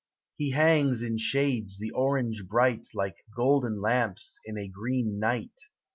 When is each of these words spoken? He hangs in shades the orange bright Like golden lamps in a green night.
He 0.35 0.49
hangs 0.49 1.03
in 1.03 1.19
shades 1.19 1.77
the 1.77 1.91
orange 1.91 2.47
bright 2.47 2.87
Like 2.95 3.17
golden 3.35 3.79
lamps 3.81 4.39
in 4.45 4.57
a 4.57 4.67
green 4.67 5.19
night. 5.19 5.59